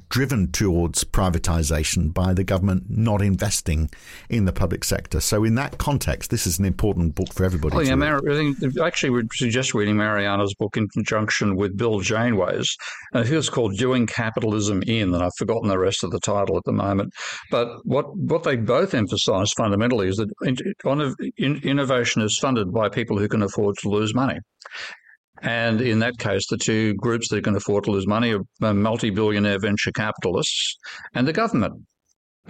[0.09, 3.91] driven towards privatization by the government not investing
[4.29, 5.21] in the public sector.
[5.21, 7.77] So, in that context, this is an important book for everybody.
[7.77, 7.95] Oh, to yeah.
[7.95, 12.77] Mar- I think, actually, would suggest reading Mariana's book in conjunction with Bill Janeway's.
[13.13, 16.21] And I think it's called Doing Capitalism In, and I've forgotten the rest of the
[16.21, 17.13] title at the moment.
[17.51, 20.31] But what, what they both emphasize fundamentally is that
[20.85, 24.39] on, in, innovation is funded by people who can afford to lose money.
[25.43, 29.11] And in that case, the two groups that can afford to lose money are multi
[29.11, 30.77] billionaire venture capitalists
[31.15, 31.75] and the government.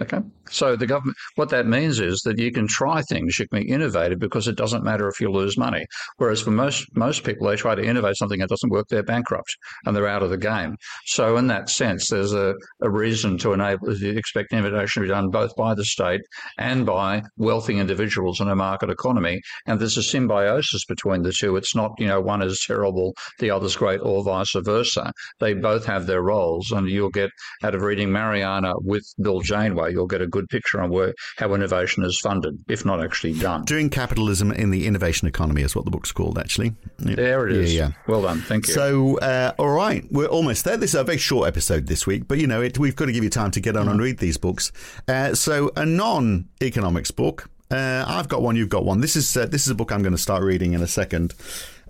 [0.01, 0.19] Okay.
[0.49, 3.69] So the government, what that means is that you can try things, you can be
[3.69, 5.85] innovative because it doesn't matter if you lose money.
[6.17, 9.55] Whereas for most most people, they try to innovate something that doesn't work, they're bankrupt
[9.85, 10.75] and they're out of the game.
[11.05, 15.29] So in that sense, there's a, a reason to enable expect innovation to be done
[15.29, 16.21] both by the state
[16.57, 19.39] and by wealthy individuals in a market economy.
[19.65, 21.55] And there's a symbiosis between the two.
[21.55, 25.11] It's not, you know, one is terrible, the other's great, or vice versa.
[25.39, 27.29] They both have their roles, and you'll get
[27.63, 31.53] out of reading Mariana with Bill Janeway, you'll get a good picture on where how
[31.53, 33.63] innovation is funded, if not actually done.
[33.65, 36.73] Doing capitalism in the innovation economy is what the book's called, actually.
[36.99, 37.15] Yeah.
[37.15, 37.73] There it is.
[37.73, 37.93] Yeah, yeah.
[38.07, 38.41] Well done.
[38.41, 38.73] Thank you.
[38.73, 40.77] So, uh, all right, we're almost there.
[40.77, 43.11] This is a very short episode this week, but you know, it, we've got to
[43.11, 44.71] give you time to get on and read these books.
[45.07, 47.49] Uh, so, a non-economics book.
[47.71, 48.55] Uh, I've got one.
[48.55, 49.01] You've got one.
[49.01, 51.33] This is uh, this is a book I'm going to start reading in a second.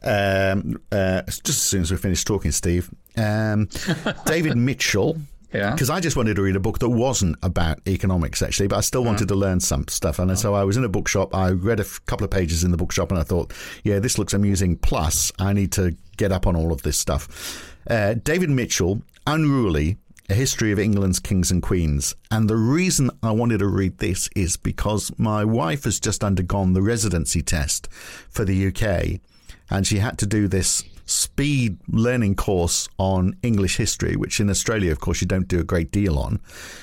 [0.03, 2.89] Um, uh, just as soon as we finish talking, Steve.
[3.17, 3.69] Um,
[4.25, 5.17] David Mitchell.
[5.55, 5.71] Yeah.
[5.71, 8.81] Because I just wanted to read a book that wasn't about economics, actually, but I
[8.81, 10.19] still wanted to learn some stuff.
[10.19, 11.33] And so I was in a bookshop.
[11.35, 14.17] I read a f- couple of pages in the bookshop and I thought, yeah, this
[14.17, 14.77] looks amusing.
[14.77, 17.73] Plus, I need to get up on all of this stuff.
[17.89, 19.97] Uh, David Mitchell, Unruly,
[20.29, 22.15] A History of England's Kings and Queens.
[22.31, 26.73] And the reason I wanted to read this is because my wife has just undergone
[26.73, 27.87] the residency test
[28.29, 29.21] for the UK
[29.69, 34.91] and she had to do this speed learning course on English history, which in Australia,
[34.91, 36.39] of course, you don't do a great deal on.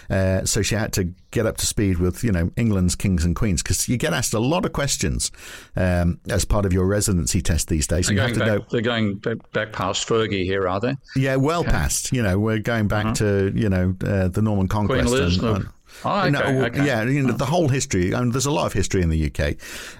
[0.08, 3.34] Uh, so she had to get up to speed with, you know, England's kings and
[3.34, 5.30] queens because you get asked a lot of questions
[5.76, 8.06] um, as part of your residency test these days.
[8.06, 9.14] they're You going, have to back, know, they're going
[9.52, 10.94] back, past Fergie here, are they?
[11.16, 12.12] yeah, well past.
[12.12, 15.12] You know, we're going back to you know uh, the Norman Conquest.
[15.14, 15.68] And, and-
[16.04, 16.86] Oh, okay, okay.
[16.86, 18.12] Yeah, you know, the whole history.
[18.12, 19.56] And there's a lot of history in the UK.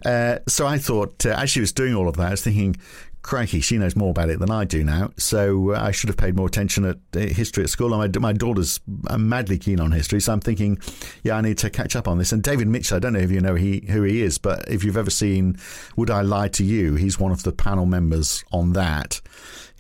[0.07, 2.77] Uh, so I thought, uh, as she was doing all of that, I was thinking,
[3.23, 5.11] crikey, she knows more about it than I do now.
[5.17, 7.91] So uh, I should have paid more attention at uh, history at school.
[7.91, 10.21] My, my daughter's uh, madly keen on history.
[10.21, 10.79] So I'm thinking,
[11.23, 12.33] yeah, I need to catch up on this.
[12.33, 14.85] And David Mitchell, I don't know if you know he, who he is, but if
[14.85, 15.57] you've ever seen
[15.97, 19.21] Would I Lie to You, he's one of the panel members on that.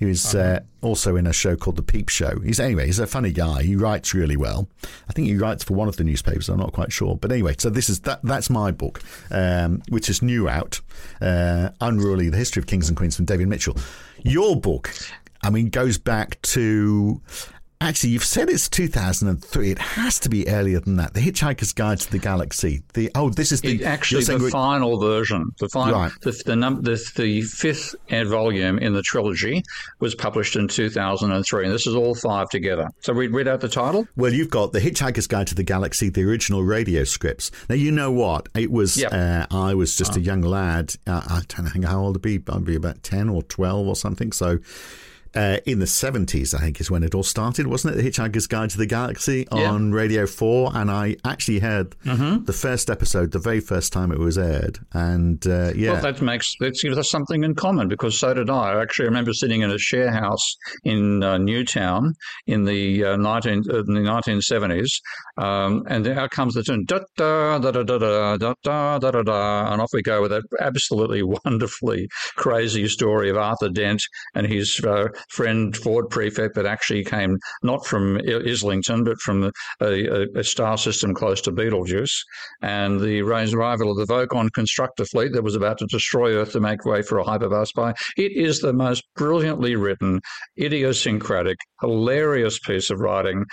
[0.02, 2.40] He was uh, also in a show called The Peep Show.
[2.40, 3.62] He's anyway, he's a funny guy.
[3.62, 4.68] He writes really well.
[5.08, 6.48] I think he writes for one of the newspapers.
[6.48, 7.54] I'm not quite sure, but anyway.
[7.56, 8.18] So this is that.
[8.24, 10.80] That's my book, um, which is new out.
[11.20, 13.76] Uh, Unruly: The History of Kings and Queens from David Mitchell.
[14.24, 14.92] Your book,
[15.40, 17.20] I mean, goes back to.
[17.82, 19.70] Actually, you've said it's 2003.
[19.72, 21.14] It has to be earlier than that.
[21.14, 22.82] The Hitchhiker's Guide to the Galaxy.
[22.94, 26.12] The oh, this is the It, actually, the final version, the final, Right.
[26.22, 29.64] the the, num- the the fifth volume in the trilogy
[29.98, 32.88] was published in 2003, and this is all five together.
[33.00, 34.06] So we read out the title.
[34.16, 37.50] Well, you've got The Hitchhiker's Guide to the Galaxy, the original radio scripts.
[37.68, 38.48] Now, you know what?
[38.54, 39.12] It was, Yep.
[39.12, 40.94] uh, I was just a young lad.
[41.06, 42.40] Uh, I don't think how old I'd be.
[42.48, 44.30] I'd be about 10 or 12 or something.
[44.30, 44.58] So,
[45.34, 48.02] uh, in the 70s, I think, is when it all started, wasn't it?
[48.02, 49.70] The Hitchhiker's Guide to the Galaxy Yeah.
[49.70, 50.72] on Radio 4.
[50.74, 52.44] And I actually heard Mm-hmm.
[52.44, 54.78] the first episode the very first time it was aired.
[54.92, 55.92] And uh, yeah.
[55.92, 58.72] Well, that makes that gives us something in common because so did I.
[58.72, 62.14] I actually remember sitting in a share house in uh, Newtown
[62.46, 64.88] in the uh, 19 uh, in the 1970s,
[65.38, 69.10] um, and out comes the tune da da da da da da da da da
[69.10, 74.02] da da, and off we go with that absolutely wonderfully crazy story of Arthur Dent
[74.34, 80.26] and his uh, friend Ford Prefect that actually came not from Islington but from a,
[80.38, 82.24] a, star system close to Betelgeuse,
[82.62, 86.60] and the arrival of the Vogon constructor fleet that was about to destroy Earth to
[86.60, 87.94] make way for a hyperbar spy.
[88.16, 90.20] It is the most brilliantly written,
[90.58, 93.44] idiosyncratic, hilarious piece of writing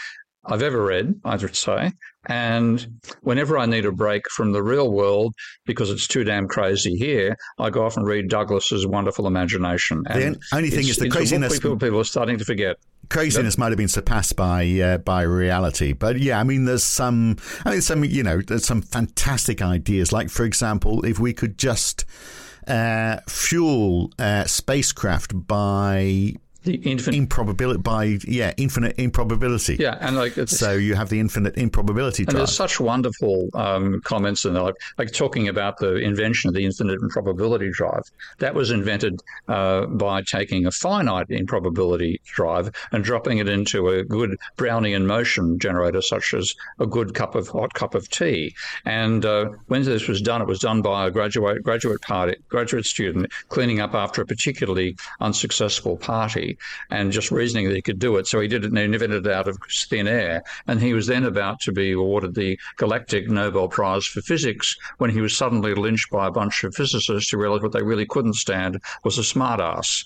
[0.46, 1.92] I've ever read, I would say.
[2.28, 5.34] And whenever I need a break from the real world
[5.66, 10.04] because it's too damn crazy here, I go off and read Douglas's wonderful imagination.
[10.08, 12.46] And The only thing is the it's a book craziness- People, people are starting to
[12.46, 12.78] forget.
[13.10, 15.94] craziness might have been surpassed by uh, by reality.
[15.94, 20.12] But yeah, I mean, there's some, I mean, some, you know, there's some fantastic ideas.
[20.12, 22.06] Like, for example, if we could just
[22.68, 29.78] uh, fuel uh, spacecraft by the infinite improbability by yeah infinite improbability.
[29.80, 32.26] Yeah, and like so you have the infinite improbability.
[32.28, 36.54] And there's such wonderful um, comments in there, like, like, talking about the invention of
[36.54, 38.04] the infinite improbability drive.
[38.40, 44.04] That was invented uh, by taking a finite improbability drive and dropping it into a
[44.04, 48.54] good Brownian motion generator, such as a good cup of hot cup of tea.
[48.86, 52.86] And uh, when this was done, it was done by a graduate graduate party graduate
[52.86, 56.49] student cleaning up after a particularly unsuccessful party
[56.90, 58.28] and just reasoning that he could do it.
[58.28, 60.44] So he did it and invented it out of thin air.
[60.68, 65.10] And he was then about to be awarded the Galactic Nobel Prize for Physics when
[65.10, 68.34] he was suddenly lynched by a bunch of physicists who realized what they really couldn't
[68.34, 70.06] stand was a smartass.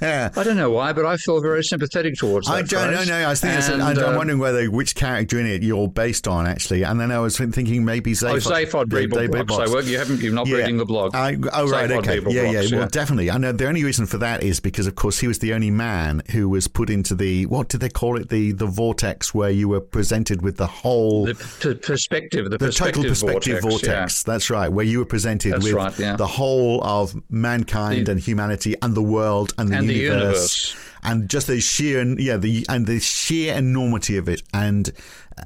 [0.02, 2.54] I don't know why, but I feel very sympathetic towards that.
[2.54, 3.04] I don't know.
[3.04, 6.26] No, I was thinking, and, I'm, uh, wondering whether which character in it you're based
[6.26, 8.46] on actually, and then I was thinking maybe Zaphod.
[8.46, 9.68] Oh, Zaphod Beeblebrox.
[9.68, 10.58] So you haven't, you're not yeah.
[10.58, 11.14] reading the blog.
[11.14, 12.78] I, oh, right, okay, yeah, yeah, yeah.
[12.78, 13.30] Well, definitely.
[13.30, 15.70] I know the only reason for that is because, of course, he was the only
[15.70, 19.50] man who was put into the what did they call it the the vortex where
[19.50, 23.84] you were presented with the whole the p- perspective, the, the perspective total perspective vortex.
[23.84, 24.24] vortex.
[24.26, 24.32] Yeah.
[24.32, 26.16] That's right, where you were presented That's with right, yeah.
[26.16, 30.10] the whole of mankind the, and humanity and the world and the, and universe.
[30.10, 30.76] the universe.
[31.02, 34.90] And just the sheer, yeah, the and the sheer enormity of it, and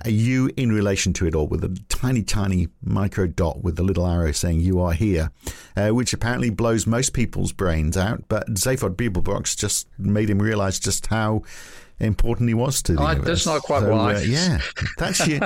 [0.04, 3.82] are you in relation to it all with a tiny, tiny micro dot with a
[3.82, 5.30] little arrow saying you are here,
[5.76, 8.24] uh, which apparently blows most people's brains out.
[8.28, 11.42] But Zaphod Beeblebrox just made him realize just how
[12.00, 13.26] important he was to the universe.
[13.26, 14.16] That's not quite so, right.
[14.16, 14.60] Uh, yeah,
[14.96, 15.40] that's you.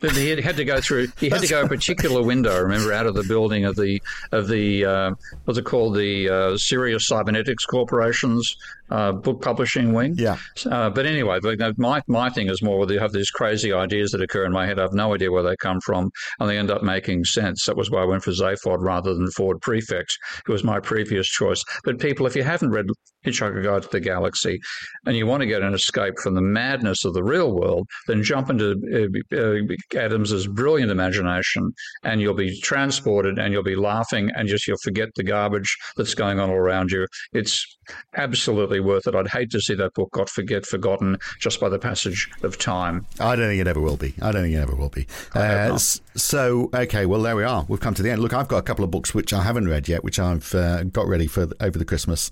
[0.00, 1.08] he had to go through.
[1.18, 2.60] He had to go a particular window.
[2.60, 6.56] Remember, out of the building of the of the uh, what's it called, the uh,
[6.56, 8.56] Sirius Cybernetics Corporation's
[8.90, 10.14] uh, book publishing wing.
[10.16, 10.36] Yeah.
[10.70, 11.38] Uh, but anyway,
[11.76, 14.78] my my thing is more you have these crazy ideas that occur in my head.
[14.78, 17.66] I have no idea where they come from, and they end up making sense.
[17.66, 20.16] That was why I went for Zaphod rather than Ford Prefect.
[20.46, 21.64] It was my previous choice.
[21.84, 22.86] But people, if you haven't read
[23.24, 24.60] Hitchhiker Guide to the Galaxy,
[25.06, 28.22] and you want to get an escape from the madness of the real world, then
[28.22, 34.30] jump into uh, uh, Adams's brilliant imagination, and you'll be transported, and you'll be laughing,
[34.34, 37.06] and just you'll forget the garbage that's going on all around you.
[37.32, 37.78] It's
[38.16, 39.14] absolutely worth it.
[39.14, 43.06] I'd hate to see that book got forget forgotten just by the passage of time.
[43.20, 44.14] I don't think it ever will be.
[44.22, 45.06] I don't think it ever will be.
[45.34, 47.64] Uh, so okay, well there we are.
[47.68, 48.22] We've come to the end.
[48.22, 50.84] Look, I've got a couple of books which I haven't read yet, which I've uh,
[50.84, 52.30] got ready for over the Christmas.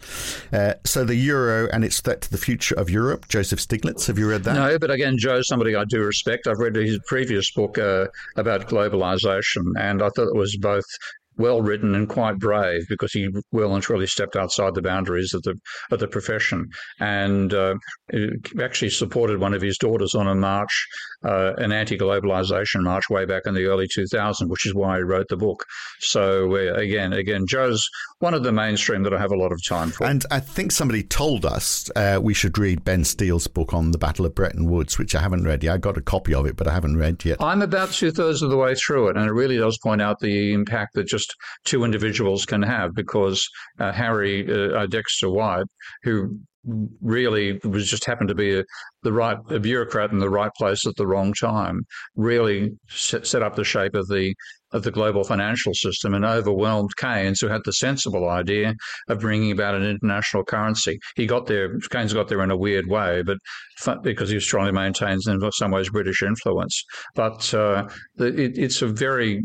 [0.52, 3.28] Uh, so the Euro and its threat to the future of Europe.
[3.28, 4.06] Joseph Stiglitz.
[4.06, 4.54] Have you read that?
[4.54, 6.46] No, but again, Joe's somebody I do respect.
[6.46, 10.84] I've read his previous book uh, about globalization, and I thought it was both
[11.36, 15.42] well written and quite brave because he well and truly stepped outside the boundaries of
[15.42, 15.54] the
[15.90, 16.68] of the profession
[17.00, 17.74] and uh,
[18.60, 20.86] actually supported one of his daughters on a march,
[21.24, 25.28] uh, an anti-globalization march way back in the early 2000s, which is why he wrote
[25.28, 25.64] the book.
[26.00, 29.60] So uh, again, again, Joe's one of the mainstream that I have a lot of
[29.66, 30.06] time for.
[30.06, 33.98] And I think somebody told us uh, we should read Benn Steil's book on the
[33.98, 35.74] Battle of Bretton Woods, which I haven't read yet.
[35.74, 37.38] I got a copy of it, but I haven't read yet.
[37.40, 40.20] I'm about two thirds of the way through it, and it really does point out
[40.20, 45.66] the impact that just two individuals can have because uh, Harry uh, uh, Dexter White,
[46.02, 46.38] who
[47.00, 48.64] really was just happened to be a,
[49.02, 51.80] the right a bureaucrat in the right place at the wrong time,
[52.14, 54.34] really set, set up the shape of the
[54.72, 58.74] of the global financial system and overwhelmed Keynes, who had the sensible idea
[59.08, 60.98] of bringing about an international currency.
[61.14, 63.36] He got there, Keynes got there in a weird way, but
[64.02, 66.82] because he strongly maintains in some ways British influence.
[67.14, 69.42] But uh, it, it's a very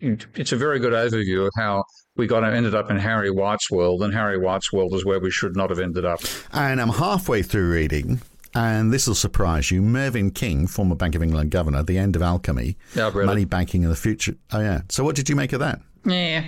[0.00, 1.84] it's a very good overview of how
[2.16, 5.30] we got ended up in Harry White's world, and Harry White's world is where we
[5.30, 6.20] should not have ended up.
[6.52, 8.20] And I'm halfway through reading,
[8.54, 9.82] and this will surprise you.
[9.82, 12.76] Mervyn King, former Bank of England governor, The End of Alchemy.
[12.96, 14.34] Money Banking in the Future.
[14.52, 14.82] Oh, yeah.
[14.88, 15.80] So, what did you make of that?
[16.04, 16.44] Yeah.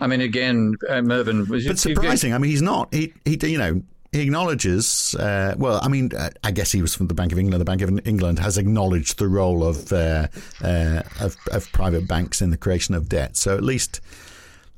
[0.00, 1.66] I mean, again, uh, Mervyn was.
[1.66, 2.32] But surprising.
[2.32, 2.92] I mean, he's not.
[2.94, 6.94] He, he you know, he acknowledges, uh, well, I mean, uh, I guess he was
[6.94, 7.60] from the Bank of England.
[7.60, 10.28] The Bank of England has acknowledged the role of, uh,
[10.62, 13.36] uh of, of private banks in the creation of debt.
[13.36, 14.00] So at least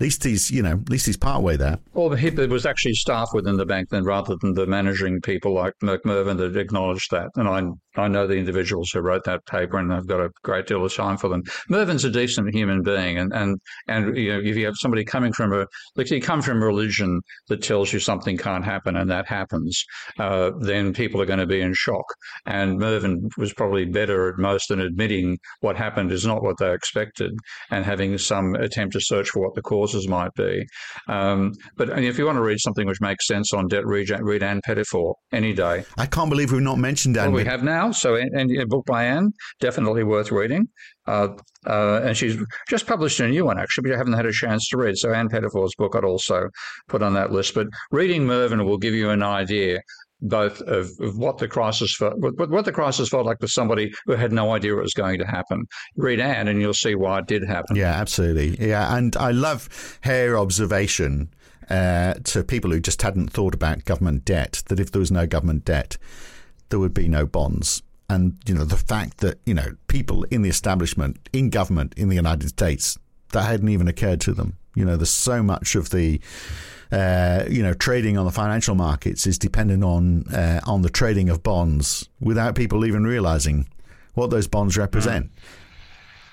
[0.01, 1.79] least he's you know at least he's part way there.
[1.93, 5.75] Well, he was actually staff within the bank then, rather than the managing people like
[5.83, 7.31] McMervyn that acknowledged that.
[7.37, 7.63] And I
[7.97, 10.95] I know the individuals who wrote that paper, and I've got a great deal of
[10.95, 11.43] time for them.
[11.69, 15.33] Mervyn's a decent human being, and and and you know if you have somebody coming
[15.33, 19.11] from a like you come from a religion that tells you something can't happen and
[19.11, 19.85] that happens,
[20.19, 22.05] uh, then people are going to be in shock.
[22.47, 26.73] And Mervyn was probably better at most than admitting what happened is not what they
[26.73, 27.33] expected,
[27.71, 30.67] and having some attempt to search for what the cause causes might be.
[31.09, 34.43] Um, but if you want to read something which makes sense on debt, read, read
[34.43, 35.85] Ann Pettifor any day.
[35.99, 37.33] I can't believe we've not mentioned Ann.
[37.33, 37.91] Well, we have now.
[37.91, 40.67] So, and a book by Ann, definitely worth reading.
[41.07, 41.29] Uh,
[41.67, 42.37] uh, and she's
[42.69, 44.97] just published a new one, actually, but I haven't had a chance to read.
[44.97, 46.49] So, Ann Pettifor's book I'd also
[46.89, 47.55] put on that list.
[47.55, 49.81] But reading Mervyn will give you an idea
[50.23, 53.93] both of, of, what the crisis felt, what, what the crisis felt like for somebody
[54.07, 55.65] who had no idea it was going to happen.
[55.97, 57.77] Read Ann, and you'll see why it did happen.
[57.77, 58.57] Yeah, absolutely.
[58.69, 61.31] Yeah, and I love her observation
[61.69, 65.27] uh, to people who just hadn't thought about government debt that if there was no
[65.27, 65.97] government debt,
[66.69, 67.83] there would be no bonds.
[68.09, 72.09] And you know the fact that you know people in the establishment, in government in
[72.09, 72.99] the United States,
[73.33, 74.57] that hadn't even occurred to them.
[74.75, 76.21] You know, there's so much of the
[76.93, 81.29] uh, you know, trading on the financial markets is dependent on uh, on the trading
[81.29, 83.69] of bonds without people even realizing
[84.15, 85.27] what those bonds represent.
[85.27, 85.31] Mm.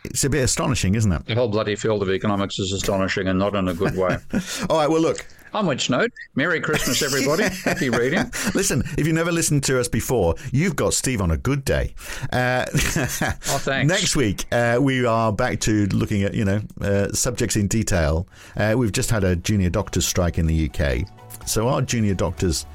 [0.06, 1.26] It's a bit astonishing, isn't it?
[1.26, 4.18] The whole bloody field of economics is astonishing and not in a good way.
[4.70, 7.44] All right, well, look, on which note, Merry Christmas, everybody.
[7.64, 8.32] Happy reading.
[8.54, 11.94] Listen, if you've never listened to us before, you've got Steve on a good day.
[12.32, 13.88] Uh, oh, thanks.
[13.88, 18.28] Next week, uh, we are back to looking at, you know, uh, subjects in detail.
[18.56, 21.08] Uh, we've just had a junior doctors strike in the UK.
[21.48, 22.66] So are junior doctors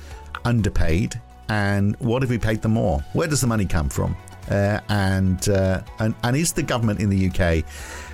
[0.44, 1.20] underpaid?
[1.48, 3.00] And what if we paid them more?
[3.12, 4.16] Where does the money come from?
[4.50, 7.64] Uh, and, uh, and and is the government in the UK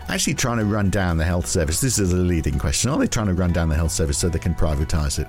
[0.09, 1.81] actually trying to run down the health service?
[1.81, 2.91] This is a leading question.
[2.91, 5.29] Are they trying to run down the health service so they can privatise it?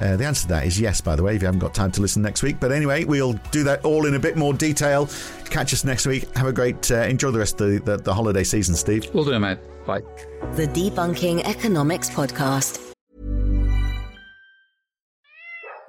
[0.00, 1.90] Uh, the answer to that is yes, by the way, if you haven't got time
[1.92, 2.60] to listen next week.
[2.60, 5.08] But anyway, we'll do that all in a bit more detail.
[5.46, 6.28] Catch us next week.
[6.36, 9.08] Have a great, uh, enjoy the rest of the, the, the holiday season, Steve.
[9.12, 9.58] We'll do, mate.
[9.86, 10.02] Bye.
[10.52, 12.87] The Debunking Economics Podcast.